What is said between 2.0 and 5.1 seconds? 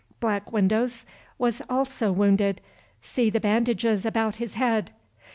was wounded—see the bandages about his head.